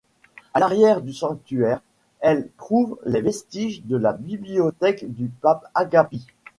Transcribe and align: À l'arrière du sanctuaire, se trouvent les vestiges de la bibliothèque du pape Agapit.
À 0.55 0.59
l'arrière 0.59 1.01
du 1.03 1.13
sanctuaire, 1.13 1.79
se 2.23 2.47
trouvent 2.57 2.97
les 3.05 3.21
vestiges 3.21 3.85
de 3.85 3.97
la 3.97 4.13
bibliothèque 4.13 5.13
du 5.13 5.27
pape 5.29 5.65
Agapit. 5.75 6.25